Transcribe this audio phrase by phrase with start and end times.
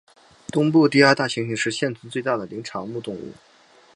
[0.47, 3.33] 东部低地大猩猩是现存最大的灵长目动物。